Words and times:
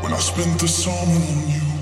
When 0.00 0.12
I 0.12 0.18
spent 0.18 0.60
the 0.60 0.68
summer 0.68 0.94
on 0.94 1.48
you 1.48 1.73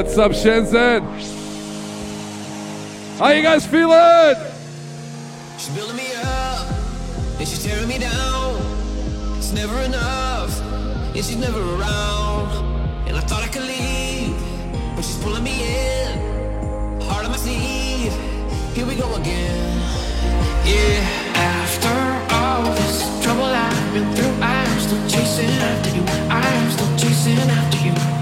What's 0.00 0.16
up, 0.16 0.32
Shenzhen? 0.32 1.02
How 3.18 3.28
you 3.32 3.42
guys 3.42 3.66
feeling? 3.66 4.34
She's 5.58 5.68
building 5.76 5.96
me 5.96 6.06
up, 6.24 6.66
and 7.38 7.46
she's 7.46 7.62
tearing 7.62 7.86
me 7.86 7.98
down. 7.98 8.56
It's 9.36 9.52
never 9.52 9.78
enough, 9.80 10.58
and 10.62 11.16
she's 11.16 11.36
never 11.36 11.60
around. 11.60 12.48
And 13.08 13.14
I 13.18 13.20
thought 13.20 13.42
I 13.42 13.48
could 13.48 13.64
leave, 13.64 14.34
but 14.96 15.04
she's 15.04 15.18
pulling 15.22 15.44
me 15.44 15.68
in. 15.68 17.02
Heart 17.02 17.26
on 17.26 17.32
my 17.32 17.36
sleeve, 17.36 18.14
here 18.72 18.86
we 18.86 18.94
go 18.94 19.14
again. 19.16 19.82
Yeah. 20.64 21.04
After 21.36 22.34
all 22.34 22.72
this 22.72 23.22
trouble 23.22 23.44
I've 23.44 23.92
been 23.92 24.10
through, 24.16 24.32
I'm 24.40 24.80
still 24.80 25.06
chasing 25.10 25.50
after 25.50 25.94
you. 25.94 26.02
I'm 26.30 26.70
still 26.70 26.96
chasing 26.96 27.36
after 27.36 27.76
you. 27.84 28.19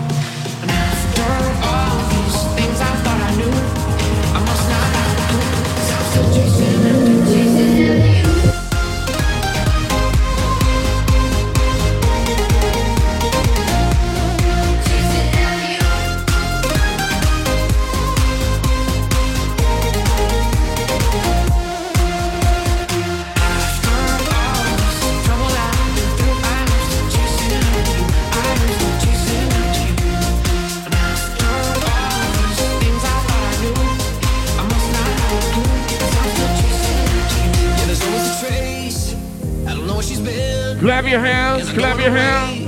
Clap 40.81 41.07
your 41.09 41.19
hands, 41.19 41.71
clap 41.73 41.99
your 41.99 42.13
hands. 42.13 42.65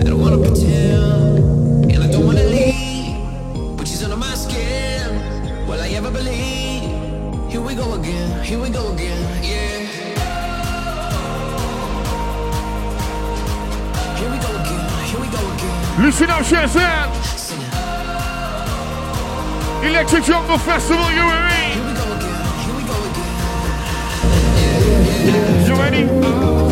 I 0.00 0.04
don't 0.04 0.20
wanna 0.20 0.38
pretend, 0.38 1.90
and 1.90 2.02
I 2.04 2.06
don't 2.06 2.24
wanna 2.24 2.44
leave, 2.44 3.76
but 3.76 3.88
she's 3.88 4.04
under 4.04 4.16
my 4.16 4.34
skin. 4.34 5.20
Will 5.66 5.80
I 5.80 5.88
ever 5.88 6.12
believe? 6.12 6.84
Here 7.50 7.60
we 7.60 7.74
go 7.74 7.94
again, 7.94 8.40
here 8.44 8.60
we 8.60 8.70
go 8.70 8.92
again, 8.92 9.18
yeah. 9.42 9.80
Here 14.16 14.30
we 14.30 14.38
go 14.38 14.50
again, 14.54 14.88
here 15.04 15.20
we 15.20 15.26
go 15.26 15.40
again. 15.54 16.04
Listen 16.04 16.30
up, 16.30 16.44
Shenzhen. 16.44 17.10
Electric 19.84 20.22
Jungle 20.22 20.58
Festival, 20.58 21.10
you 21.10 21.20
and 21.20 21.44
me. 21.50 21.64
You 25.66 25.74
ready? 25.74 26.63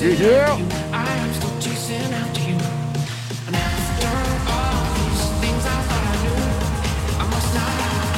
Yeah. 0.00 0.52
I'm 0.92 1.32
still 1.34 1.50
chasing 1.60 2.12
after 2.12 2.40
you. 2.40 2.56
And 3.46 3.54
after 3.54 4.08
all 4.50 4.84
these 4.98 5.24
things 5.40 5.64
I 5.64 5.82
thought 5.86 6.04
I 6.10 6.16
knew, 6.24 6.42
I 7.20 7.24
must 7.30 7.54
not 7.54 7.70
have 7.80 8.16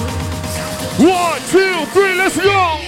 One, 0.98 1.40
two, 1.50 1.84
three, 1.92 2.14
let's 2.16 2.36
go. 2.36 2.85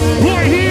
Right 0.00 0.46
here, 0.46 0.67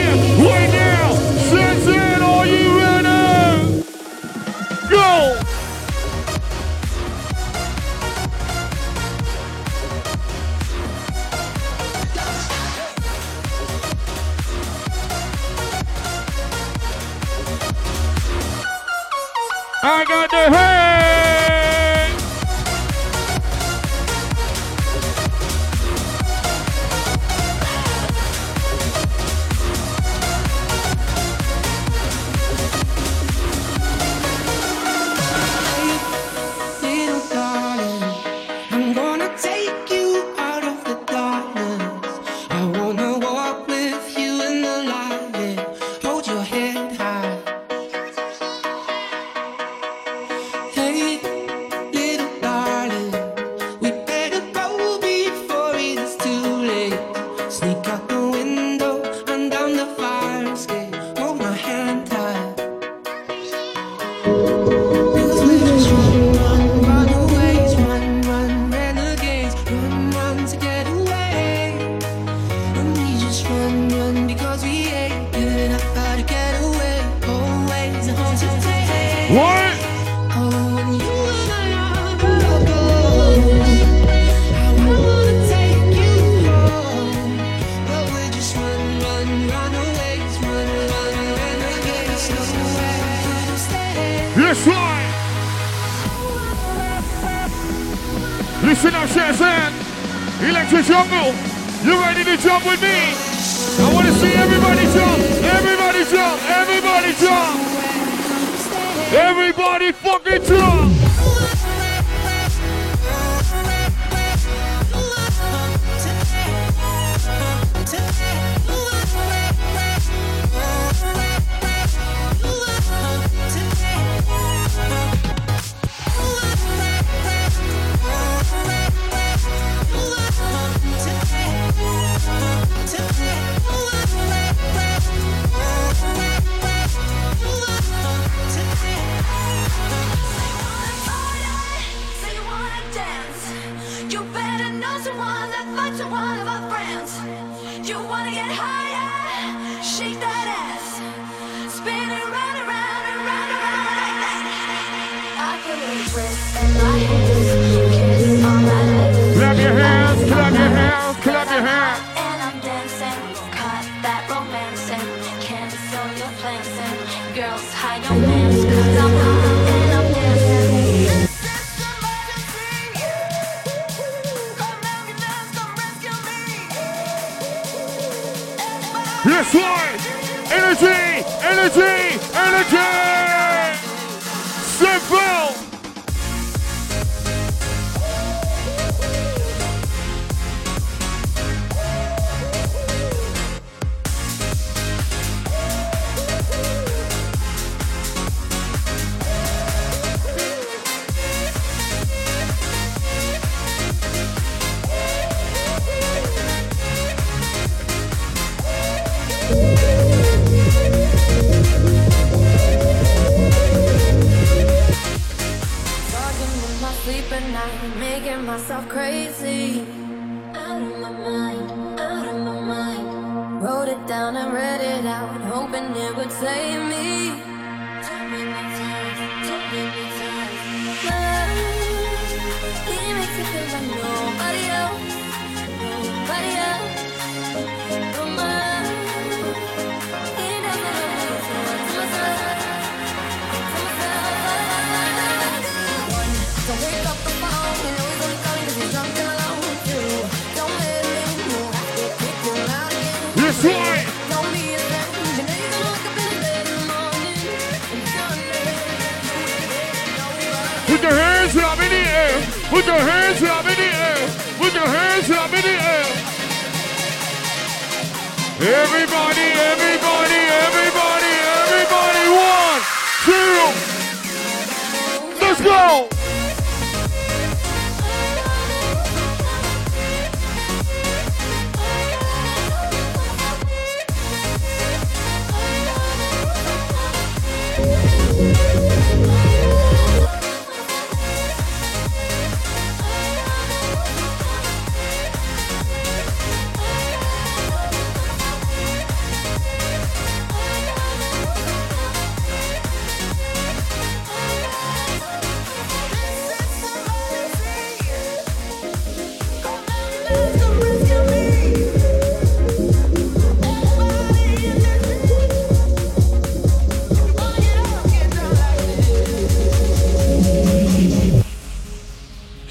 Everybody, 268.69 269.39
everybody. 269.39 269.96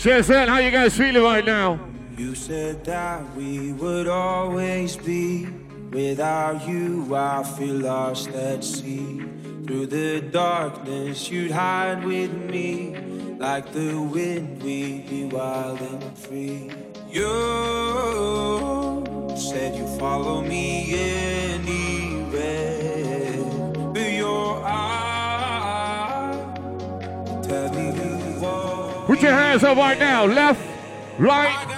Shazam, 0.06 0.46
how 0.46 0.58
you 0.58 0.70
guys 0.70 0.96
feeling 0.96 1.20
right 1.20 1.44
now? 1.44 1.80
You 2.16 2.36
said 2.36 2.84
that 2.84 3.34
we 3.34 3.72
would 3.72 4.06
always 4.06 4.96
be. 4.96 5.48
Without 5.90 6.64
you, 6.68 7.12
I 7.12 7.42
feel 7.42 7.74
lost 7.74 8.28
at 8.28 8.62
sea. 8.62 9.24
Through 9.66 9.86
the 9.86 10.20
darkness, 10.20 11.28
you'd 11.28 11.50
hide 11.50 12.04
with 12.04 12.32
me. 12.32 12.94
Like 13.40 13.72
the 13.72 14.00
wind, 14.00 14.62
we'd 14.62 15.10
be 15.10 15.24
wild 15.24 15.80
and 15.80 16.16
free. 16.16 16.70
You 17.10 17.26
said 19.36 19.74
you 19.74 19.88
follow 19.98 20.40
me 20.40 20.94
anywhere. 20.94 21.15
hands 29.56 29.64
up 29.64 29.78
right 29.78 29.98
now. 29.98 30.26
Left, 30.26 30.60
right. 31.18 31.72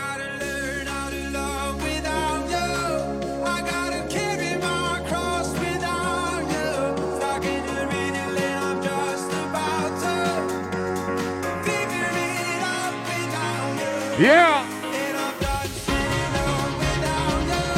Yeah. 14.18 14.66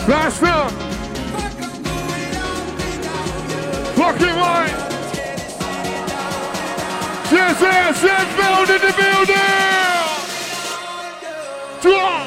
Flash 0.06 0.38
film. 0.38 0.70
Fucking 3.96 4.26
right. 4.26 4.90
Yes, 7.30 7.60
yes, 7.60 8.02
yes, 8.02 8.36
building 8.36 8.88
the 8.88 8.94
building. 8.96 9.69
Yeah! 11.90 12.19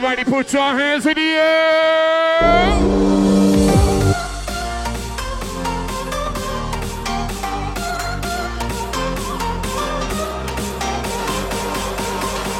Everybody 0.00 0.30
put 0.30 0.52
your 0.52 0.62
hands 0.62 1.06
in 1.06 1.14
the 1.14 1.20
air. 1.20 2.70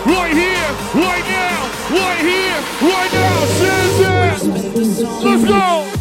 Right 0.04 0.35
here, 0.35 0.68
right 1.00 1.25
now, 1.28 1.71
right 1.90 2.18
here, 2.18 2.59
right 2.83 3.12
now, 3.12 3.38
Let's 5.23 5.45
go! 5.45 5.98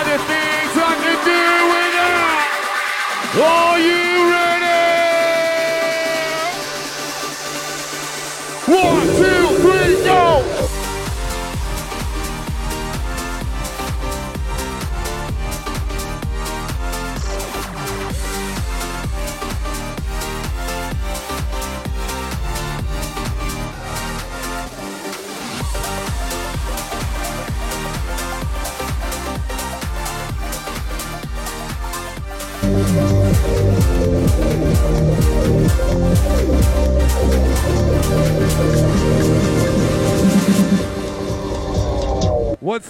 Are 0.00 0.04
the 0.04 0.16
things 0.16 0.72
I 0.76 0.94
can 1.02 1.18
do 1.28 1.40
without. 1.72 3.44
Are 3.44 3.78
you 3.78 3.99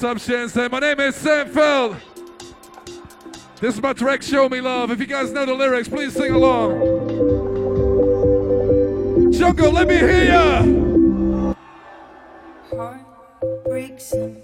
What's 0.00 0.28
up, 0.28 0.34
Shenzhen? 0.34 0.70
My 0.70 0.78
name 0.78 0.98
is 1.00 1.14
Sam 1.14 1.50
Feldt. 1.50 1.94
This 3.60 3.74
is 3.74 3.82
my 3.82 3.92
track, 3.92 4.22
Show 4.22 4.48
Me 4.48 4.62
Love. 4.62 4.90
If 4.90 4.98
you 4.98 5.04
guys 5.04 5.30
know 5.30 5.44
the 5.44 5.52
lyrics, 5.52 5.90
please 5.90 6.14
sing 6.14 6.32
along. 6.32 6.80
Jungle, 9.30 9.72
let 9.72 9.86
me 9.86 9.98
hear 9.98 10.24
ya! 10.24 10.62
Heart 12.70 13.02
breaks 13.66 14.12
and 14.12 14.42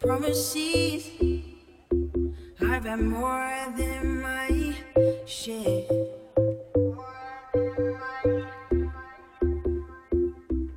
promises. 0.00 1.08
I've 2.60 2.84
had 2.84 2.98
more 2.98 3.72
than 3.76 4.22
my 4.22 4.74
share. 5.24 5.84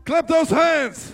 Clap 0.06 0.27
those 0.27 0.51
hands! 0.51 1.13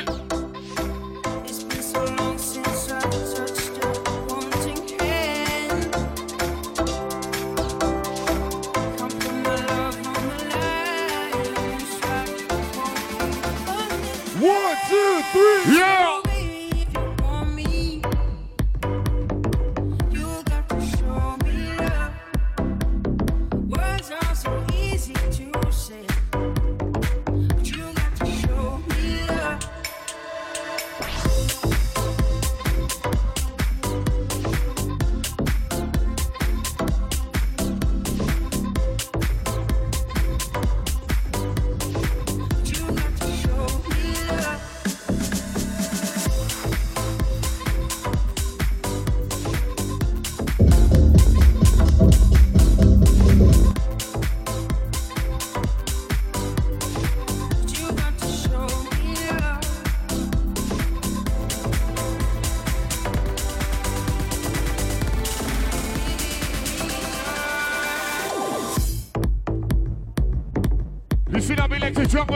One, 14.41 14.75
two, 14.89 15.21
three! 15.33 15.75
Yeah! 15.77 16.20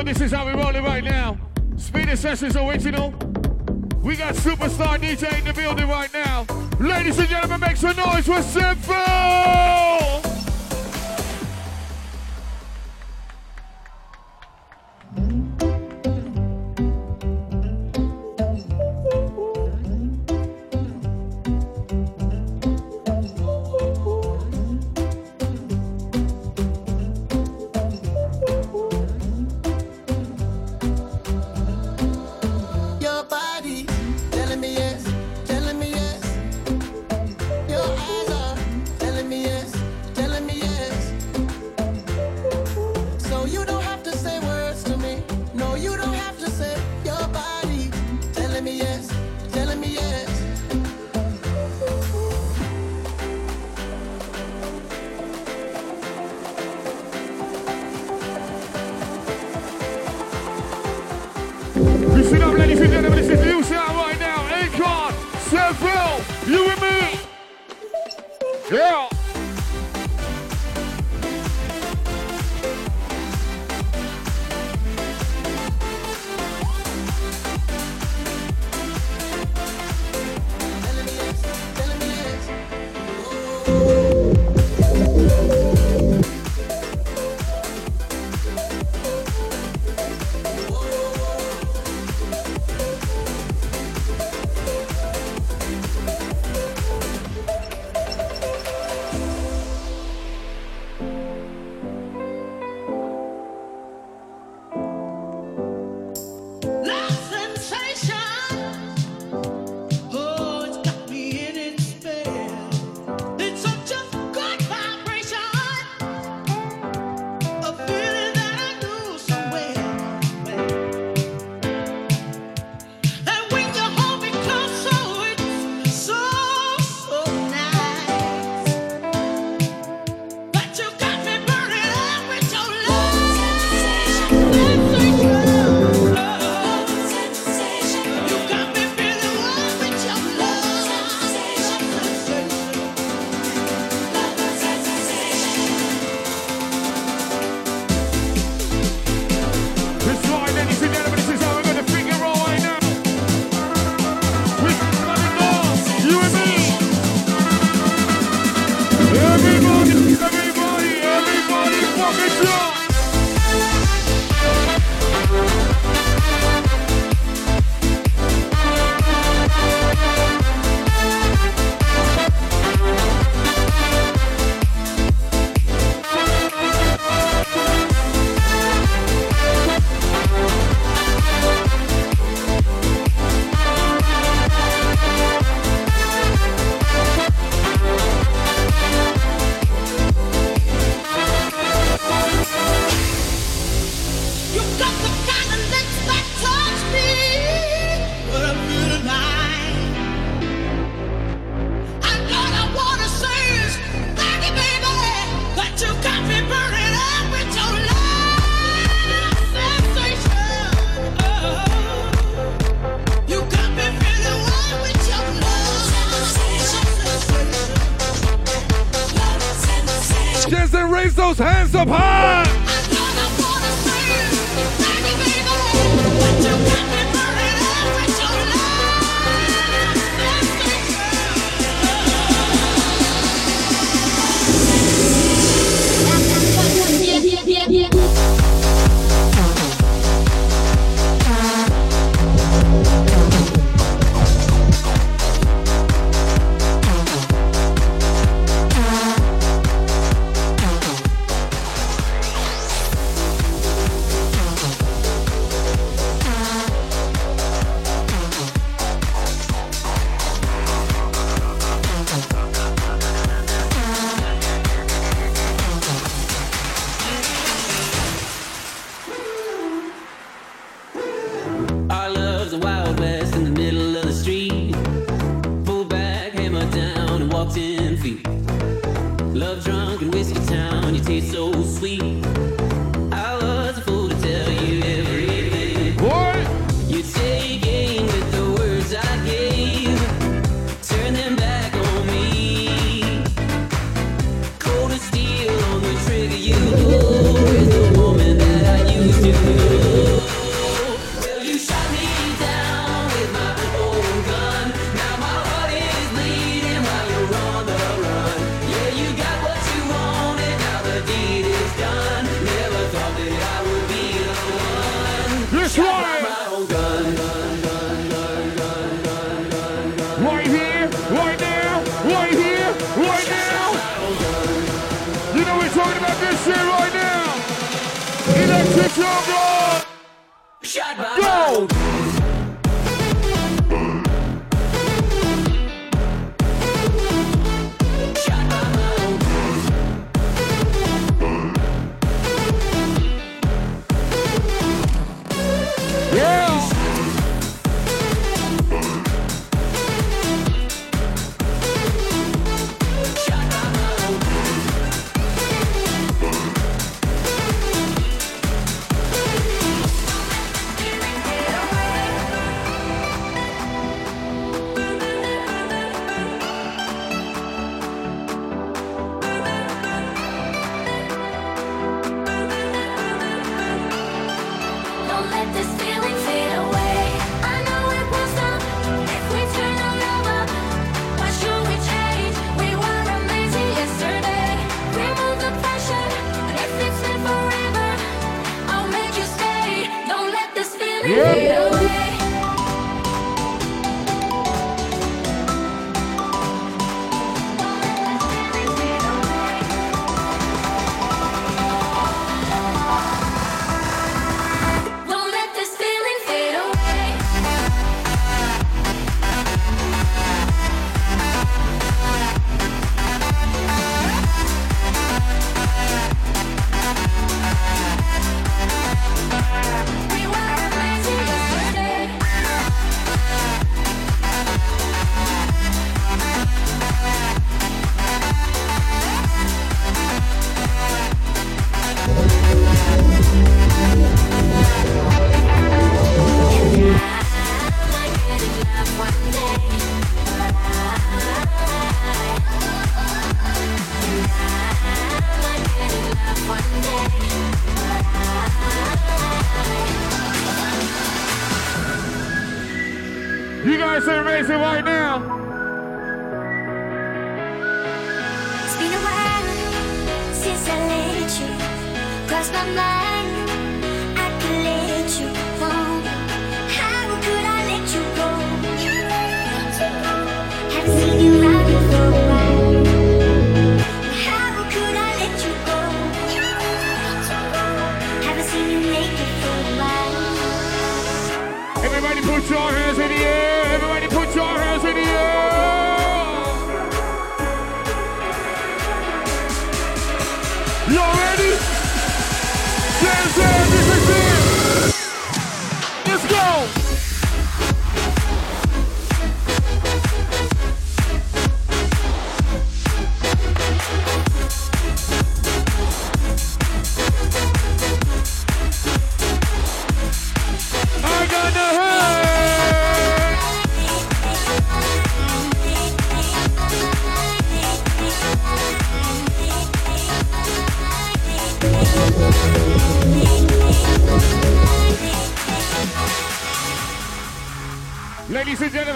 This 0.06 0.22
is 0.22 0.32
how 0.32 0.46
we 0.46 0.52
roll 0.54 0.76
it 0.76 0.84
right 0.84 1.04
now. 1.04 1.36
Speed 1.78 2.16
Sessions 2.16 2.56
original. 2.56 3.10
We 4.04 4.16
got 4.16 4.36
superstar 4.36 5.00
DJ 5.00 5.40
in 5.40 5.46
the 5.46 5.54
building 5.54 5.88
right 5.88 6.14
now. 6.14 6.46
Ladies 6.80 7.18
and 7.18 7.28
gentlemen, 7.28 7.60
make 7.60 7.76
some 7.76 7.98
noise 7.98 8.28
for 8.28 8.44
Simple! 8.44 9.95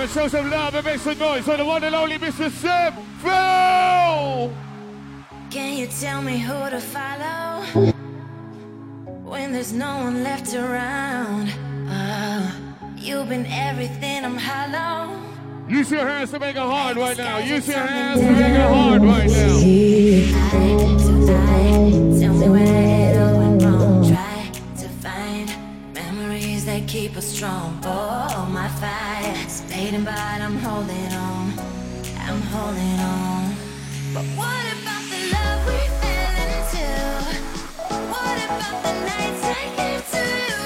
Let's 0.10 0.22
show 0.22 0.40
some 0.40 0.50
love 0.50 0.74
and 0.74 0.84
make 0.84 1.00
some 1.00 1.20
noise 1.20 1.44
for 1.44 1.56
the 1.56 1.64
one 1.64 1.84
and 1.84 1.94
only 1.94 2.18
Mr. 2.18 2.50
Sam 2.50 2.94
Feldt! 3.22 4.52
Can 5.52 5.78
you 5.78 5.86
tell 5.86 6.24
me 6.24 6.40
who 6.40 6.68
to 6.72 6.80
follow? 6.80 7.62
When 9.22 9.54
there's 9.54 9.72
no 9.72 9.98
one 9.98 10.24
left 10.24 10.56
around. 10.56 11.54
Uh, 11.88 12.52
you've 12.98 13.30
been 13.30 13.46
everything, 13.46 14.26
I'm 14.26 14.36
hollow. 14.36 15.16
Use 15.68 15.92
your 15.92 16.08
hands 16.08 16.32
to 16.32 16.40
make 16.40 16.56
it 16.56 16.60
hard 16.60 16.98
right 16.98 17.16
now. 17.16 17.38
Use 17.38 17.68
your 17.68 17.78
hands 17.78 18.20
to 18.20 18.32
make 18.32 18.56
it 18.56 18.68
hard 18.68 19.04
right 19.04 19.30
now. 19.30 19.60
Keep 26.88 27.18
us 27.18 27.28
strong, 27.28 27.80
oh 27.84 28.50
my 28.52 28.68
fire 28.68 29.20
fading, 29.90 30.06
but 30.06 30.14
I'm 30.14 30.58
holding 30.58 31.14
on. 31.14 31.54
I'm 32.18 32.42
holding 32.54 33.00
on. 33.00 33.56
But 34.14 34.26
what 34.38 34.66
about 34.76 35.04
the 35.10 35.20
love 35.34 35.66
we 35.66 35.80
fell 36.02 36.36
into? 36.46 36.86
What 38.12 38.38
about 38.46 38.84
the 38.84 38.94
nights 39.10 39.44
I 39.44 39.64
came 39.76 40.02
to 40.12 40.54
you? 40.54 40.59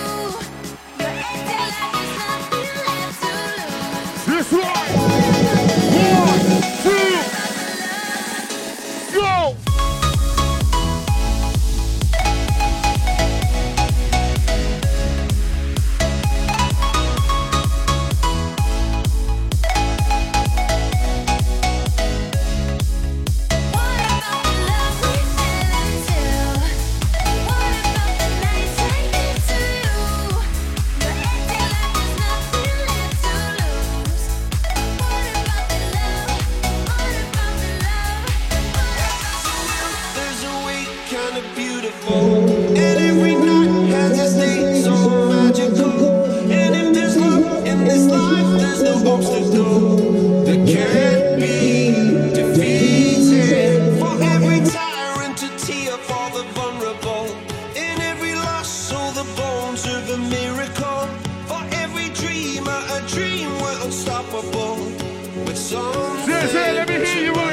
unstoppable. 63.93 64.75
With 65.45 65.57
some, 65.57 66.27
let 66.27 66.87
me 66.87 66.95
hear 67.05 67.33
you. 67.33 67.52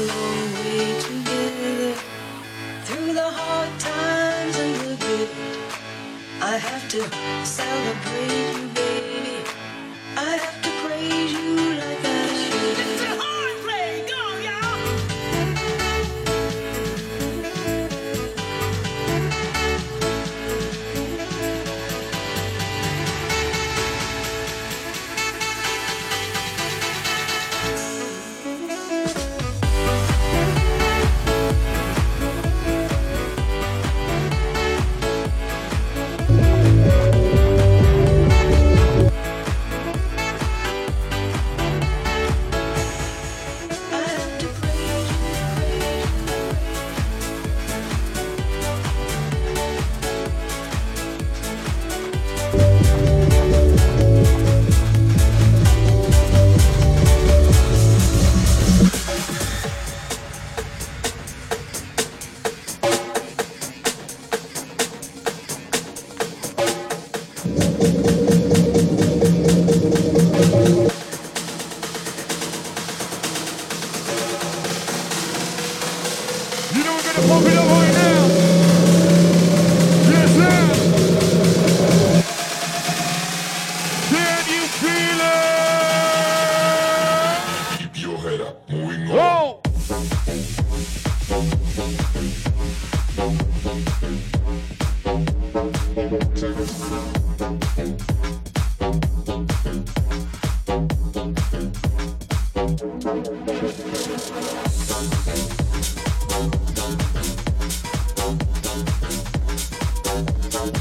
Thank 110.51 110.75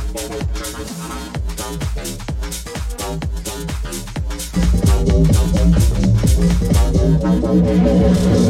you. 8.45 8.50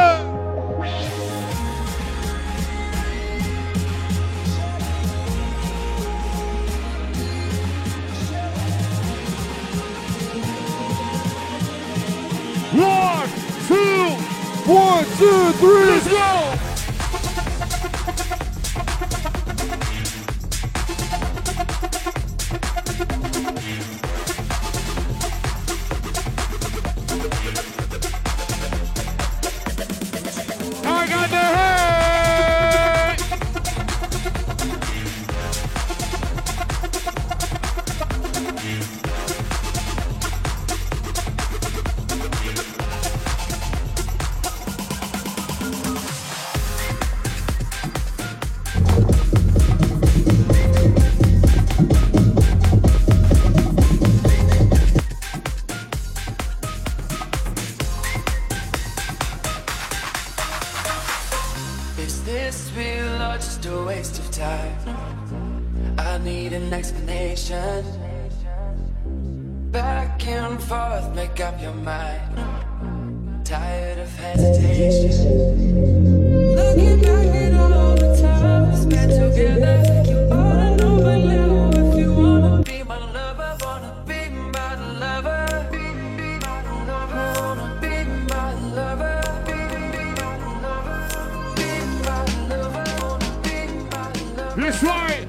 This 94.55 94.83
right. 94.83 95.25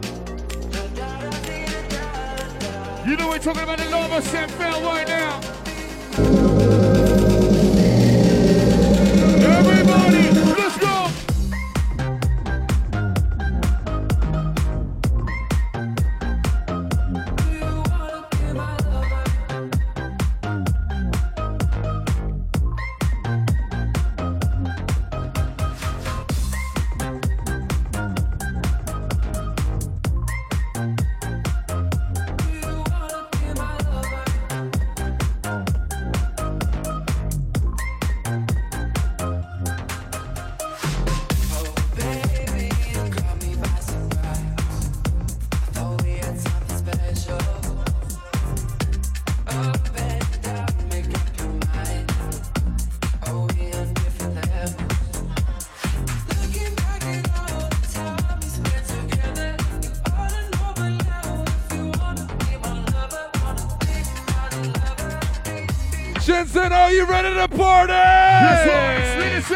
You 3.07 3.17
know 3.17 3.29
we're 3.29 3.39
talking 3.39 3.63
about 3.63 3.79
the 3.79 3.89
Nova 3.89 4.21
Sam 4.21 4.49
Bell 4.59 4.83
right 4.83 5.07
now. 5.07 5.52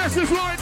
Sessions 0.08 0.30
right 0.30 0.55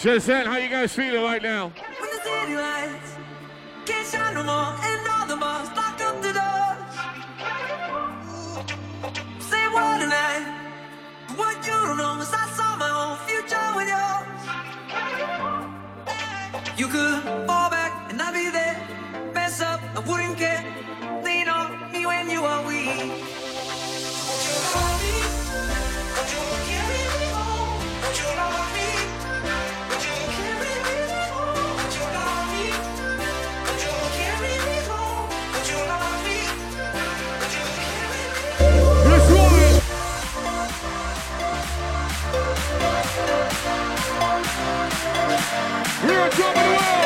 Shenzhen, 0.00 0.46
how 0.46 0.56
you 0.56 0.70
guys 0.70 0.94
feeling 0.94 1.22
right 1.22 1.42
now? 1.42 1.70
When 1.76 2.08
the 2.08 2.16
city 2.24 2.56
lights 2.56 3.16
can't 3.84 4.06
shine 4.06 4.32
no 4.32 4.42
more, 4.42 4.72
and 4.82 5.06
all 5.06 5.26
the 5.26 5.36
bars 5.36 5.68
up 5.76 6.22
the 6.22 6.32
doors. 6.32 6.94
Say 9.44 9.68
what? 9.68 10.00
What 11.36 11.66
you 11.66 11.72
don't 11.72 11.98
know 11.98 12.18
is 12.18 12.39
Top 46.30 46.56
of 46.56 46.62
the 46.62 46.70
world. 46.70 46.99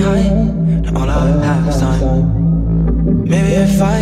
High, 0.00 0.30
now 0.84 1.00
all 1.00 1.10
I 1.10 1.44
have 1.44 1.68
is 1.68 1.78
time. 1.78 3.24
Maybe 3.24 3.52
if 3.52 3.82
I 3.82 4.00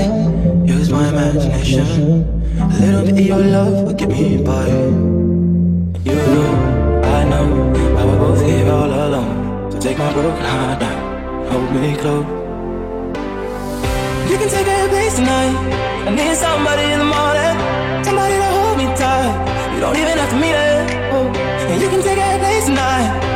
use 0.64 0.90
my 0.90 1.08
imagination, 1.08 2.22
a 2.60 2.78
little 2.78 3.02
bit 3.04 3.18
of 3.18 3.26
your 3.26 3.38
love 3.38 3.84
will 3.84 3.94
get 3.94 4.08
me 4.08 4.36
by. 4.42 4.68
You 6.08 6.14
know, 6.34 6.50
I 7.02 7.24
know, 7.24 7.48
I 7.98 8.04
will 8.04 8.18
both 8.18 8.44
here 8.46 8.70
all 8.70 8.86
alone. 8.86 9.72
So 9.72 9.80
take 9.80 9.98
my 9.98 10.12
broken 10.12 10.44
heart 10.44 10.80
now, 10.80 11.50
hold 11.50 11.72
me 11.72 11.96
close. 11.96 12.26
You 14.30 14.36
can 14.38 14.48
take 14.48 14.68
a 14.68 14.88
place 14.88 15.16
tonight. 15.16 15.54
I 16.06 16.10
need 16.14 16.36
somebody 16.36 16.84
in 16.94 16.98
the 17.00 17.10
morning, 17.16 18.04
somebody 18.04 18.34
to 18.34 18.48
hold 18.56 18.78
me 18.78 18.86
tight. 18.94 19.34
You 19.74 19.80
don't 19.80 19.96
even 19.96 20.16
have 20.16 20.30
to 20.30 20.36
meet 20.36 20.54
it. 20.54 20.86
Oh. 21.12 21.26
And 21.70 21.82
you 21.82 21.88
can 21.88 22.02
take 22.02 22.18
a 22.18 22.38
place 22.38 22.66
tonight. 22.66 23.27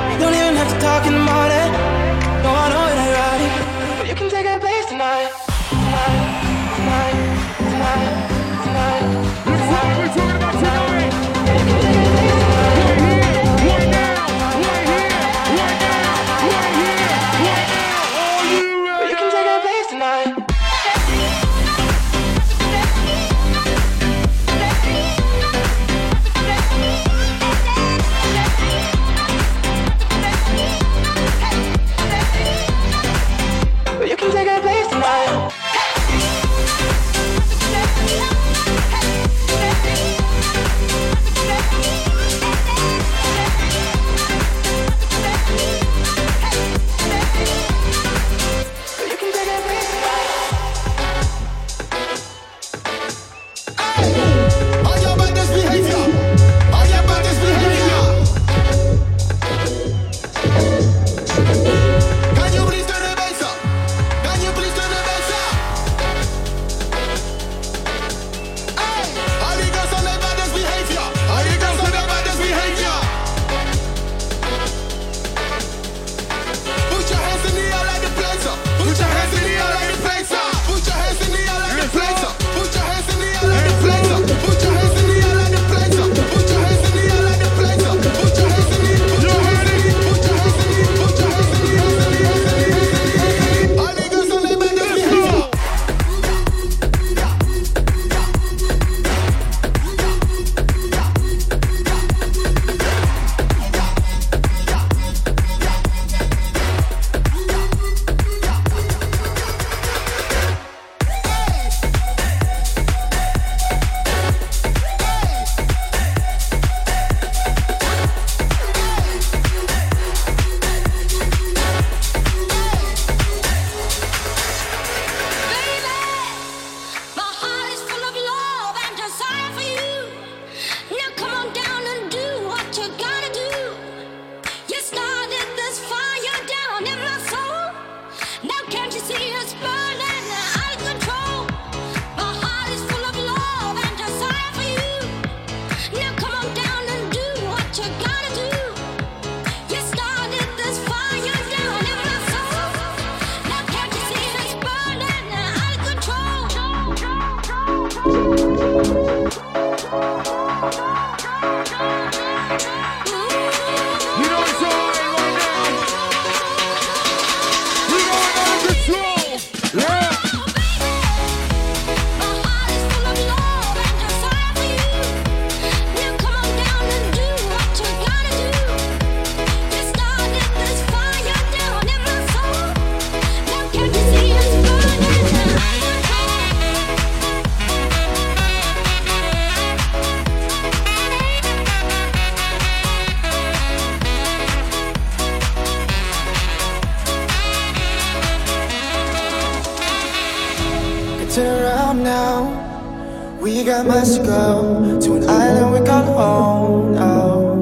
Turn 201.34 201.62
around 201.62 202.02
now. 202.02 203.38
We 203.40 203.64
got 203.64 203.86
miles 203.86 204.18
to 204.18 204.22
go 204.22 205.00
to 205.00 205.14
an 205.14 205.30
island 205.30 205.72
we 205.72 205.86
call 205.86 206.04
home 206.04 206.92
now. 206.92 207.58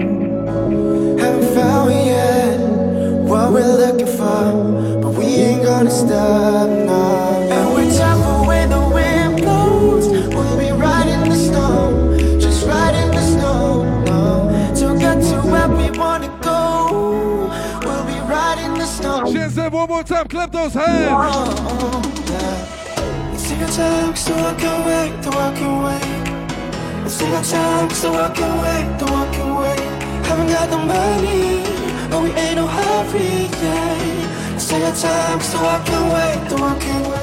Haven't 1.17 1.55
found 1.55 1.93
it 1.93 2.07
yet 2.07 2.59
what 3.29 3.53
we're 3.53 3.63
looking 3.65 4.09
for, 4.09 5.01
but 5.01 5.13
we 5.13 5.25
ain't 5.25 5.63
gonna 5.63 5.89
stop 5.89 6.69
now. 6.69 7.49
And 7.49 7.73
way 8.49 8.67
the 8.67 8.81
wind 8.93 9.37
blows, 9.41 10.09
we'll 10.09 10.59
be 10.59 10.73
riding 10.73 11.31
the 11.31 11.37
snow, 11.37 12.19
just 12.41 12.67
riding 12.67 13.13
the 13.13 13.23
to 14.81 14.99
get 14.99 15.23
to 15.31 15.37
where 15.49 15.69
we 15.69 15.97
wanna 15.97 16.37
go, 16.43 17.47
we'll 17.85 18.05
be 18.05 18.19
riding 18.29 18.75
the 18.75 18.87
snow. 18.87 19.27
Shenzhen, 19.27 19.71
one 19.71 19.89
more 19.89 20.03
time, 20.03 20.27
clap 20.27 20.51
those 20.51 20.75
hands. 20.75 22.20
It's 23.63 23.77
your 23.77 23.87
time, 23.87 24.17
so 24.17 24.35
I 24.35 24.55
can 24.55 24.87
so 25.23 25.31
I 25.33 25.53
can 25.53 25.83
wait. 25.85 27.05
It's 27.05 27.21
your 27.21 27.43
time, 27.43 27.91
so 27.91 28.15
I 28.15 28.31
can 28.31 28.59
wait, 28.63 28.99
I 29.05 29.35
can 29.35 29.55
wait. 29.55 29.81
Haven't 30.27 30.49
got 30.49 30.71
the 30.71 30.79
money, 30.79 31.63
but 32.09 32.23
we 32.23 32.31
ain't 32.31 32.57
no 32.57 32.67
hurry, 32.67 33.51
yeah. 33.61 34.55
It's 34.55 34.73
your 34.73 34.81
time, 34.81 35.41
so 35.43 35.59
I 35.59 35.79
can 35.85 36.09
wait, 36.09 36.51
so 36.51 36.57
I 36.57 36.79
can 36.79 37.20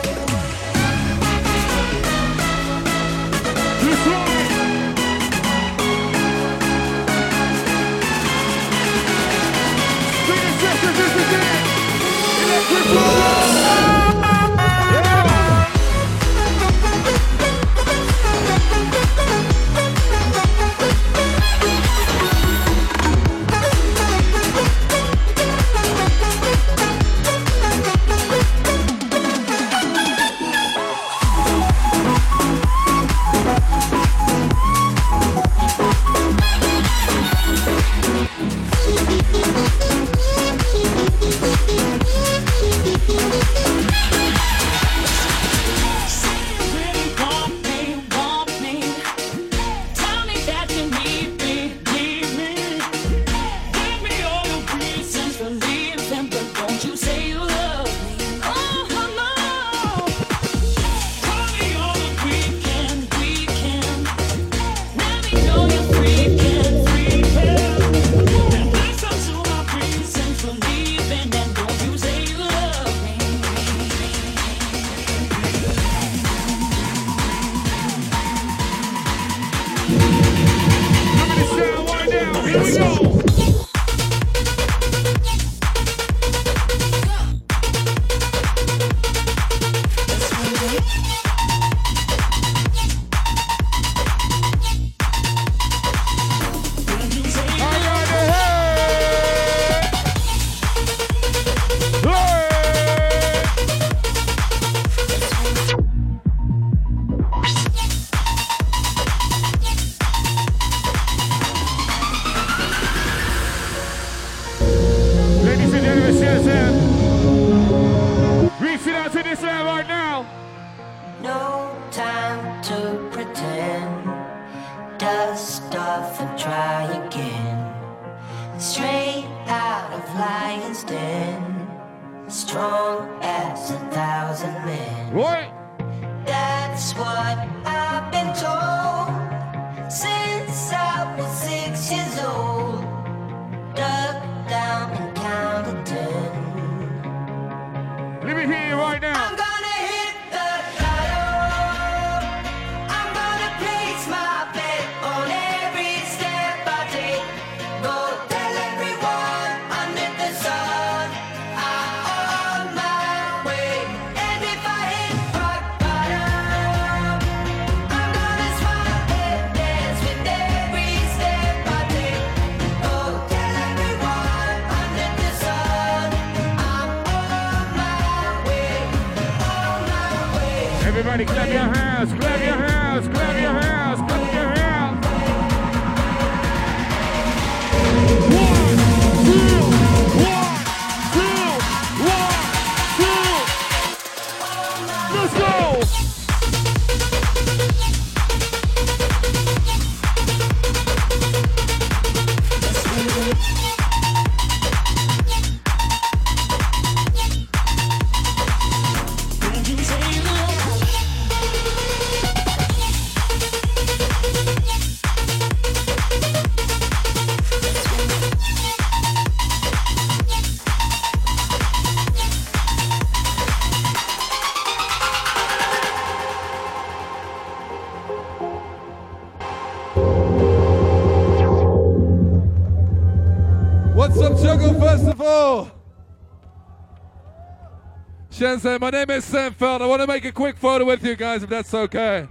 My 238.40 238.92
name 238.92 239.10
is 239.10 239.26
Sam 239.26 239.56
Feldt. 239.56 239.82
I 239.82 239.88
want 239.88 240.00
to 240.02 240.06
make 240.06 240.24
a 240.24 240.32
quick 240.32 240.58
photo 240.58 240.86
with 240.86 241.04
you 241.04 241.16
guys, 241.16 241.42
if 241.42 241.50
that's 241.50 241.74
okay. 241.74 242.28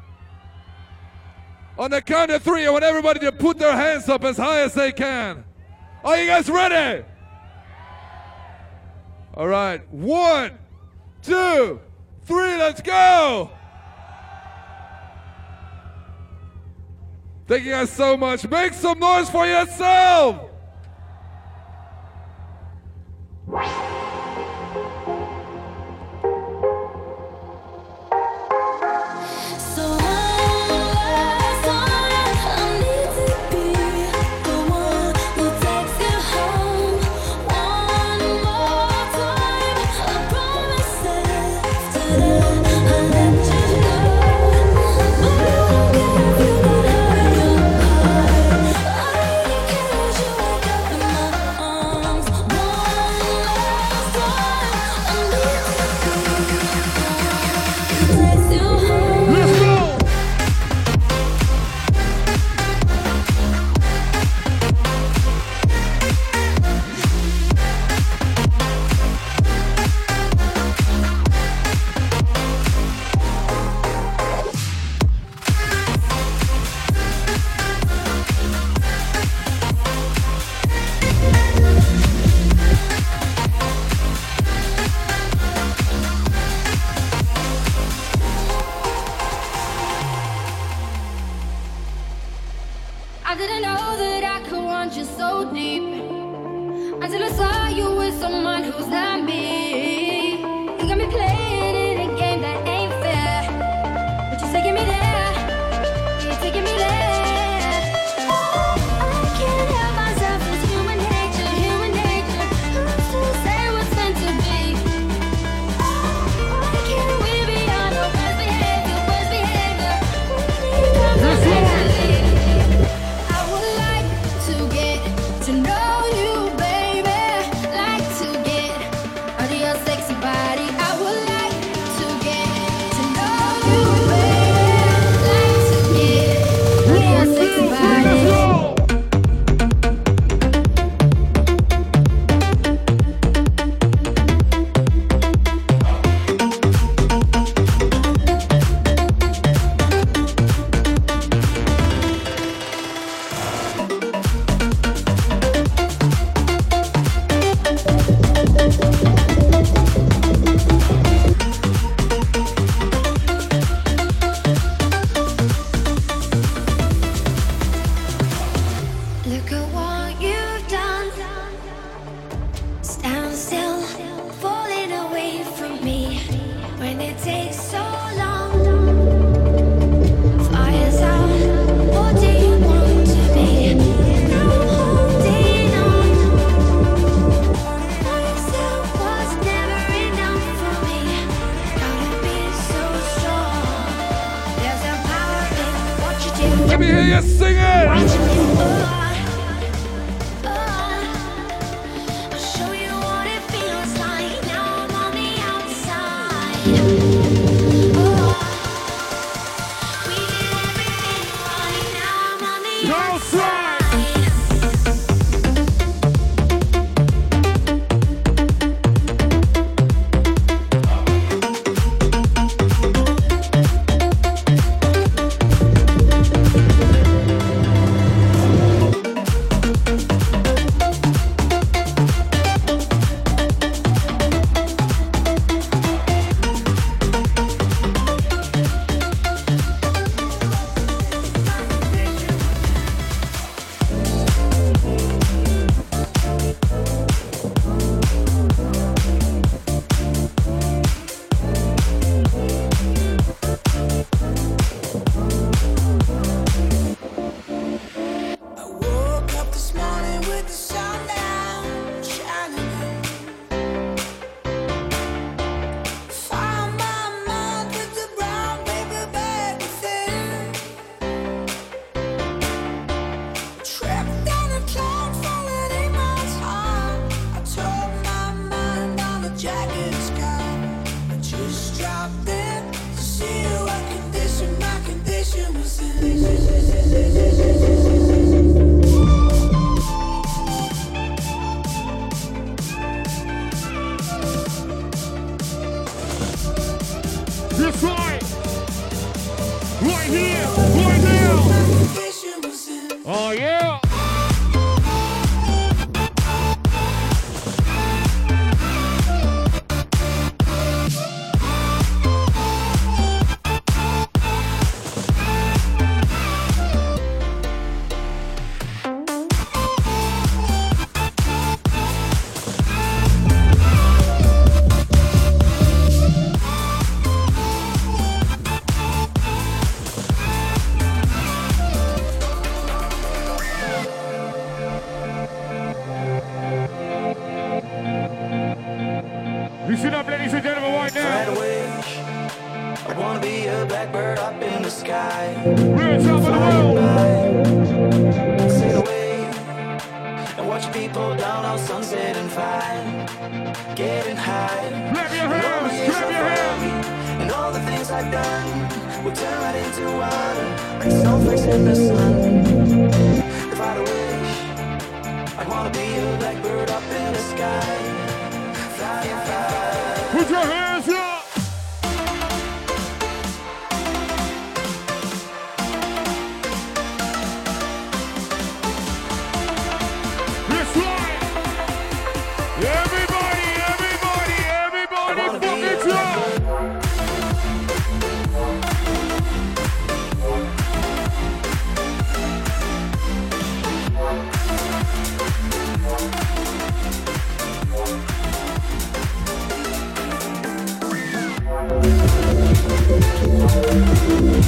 On 1.76 1.90
the 1.90 2.00
count 2.00 2.30
of 2.30 2.42
three, 2.42 2.64
I 2.64 2.70
want 2.70 2.84
everybody 2.84 3.18
to 3.20 3.32
put 3.32 3.58
their 3.58 3.72
hands 3.72 4.08
up 4.08 4.22
as 4.22 4.36
high 4.36 4.60
as 4.60 4.72
they 4.72 4.92
can. 4.92 5.42
Are 6.04 6.16
you 6.16 6.28
guys 6.28 6.48
ready? 6.48 7.04
All 9.34 9.48
right. 9.48 9.82
One, 9.92 10.56
two, 11.22 11.80
three, 12.22 12.56
let's 12.56 12.80
go. 12.80 13.50
Thank 17.48 17.64
you 17.64 17.72
guys 17.72 17.90
so 17.90 18.16
much. 18.16 18.48
Make 18.48 18.74
some 18.74 19.00
noise 19.00 19.28
for 19.28 19.44
yourself. 19.44 20.45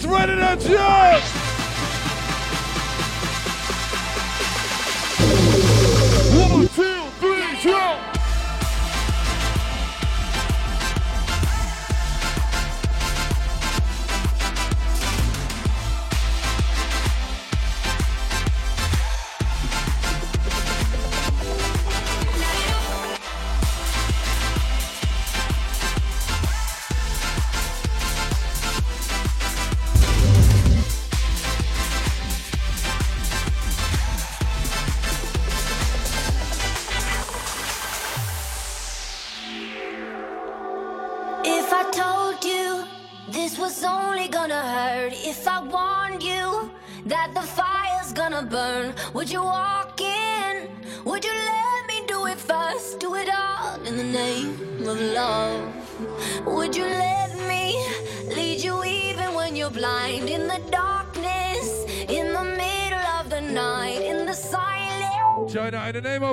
is 0.00 0.06
running 0.06 0.40
at 0.40 0.62
you! 0.68 0.78
One, 6.40 6.68
two, 6.68 7.10
three, 7.20 7.60
jump! 7.60 8.09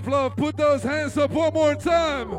love. 0.07 0.35
Put 0.35 0.57
those 0.57 0.83
hands 0.83 1.17
up 1.17 1.31
one 1.31 1.53
more 1.53 1.75
time. 1.75 2.31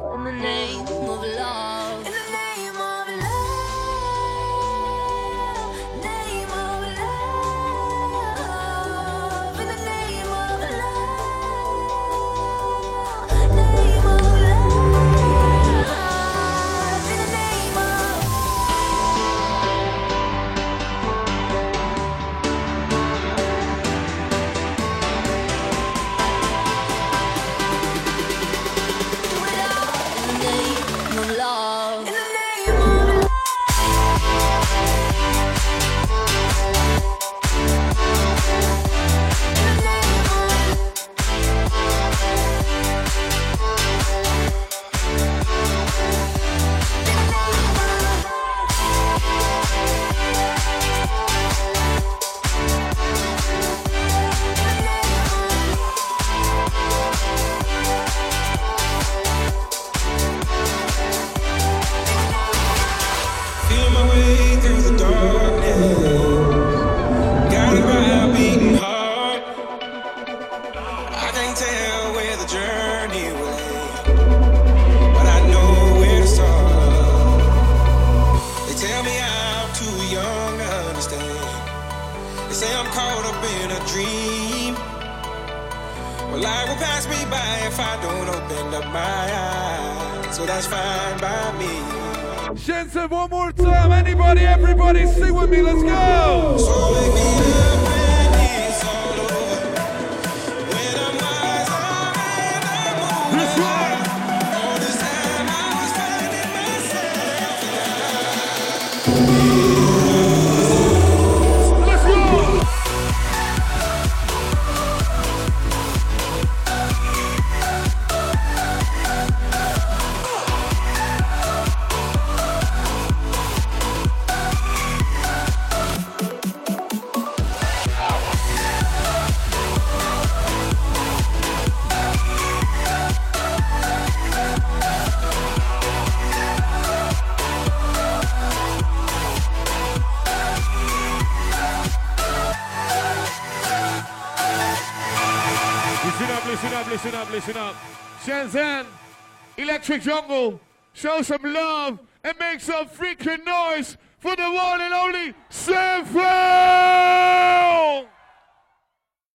jungle. 149.99 150.61
Show 150.93 151.23
some 151.23 151.43
love 151.43 152.01
and 152.25 152.39
make 152.39 152.61
some 152.61 152.87
freaking 152.87 153.45
noise 153.45 153.97
for 154.19 154.35
the 154.35 154.51
one 154.51 154.81
and 154.81 154.95
only 154.95 155.35
Sam 155.49 156.05
Feldt! 156.05 156.28